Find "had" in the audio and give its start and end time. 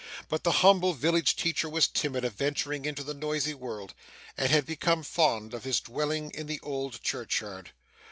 4.51-4.65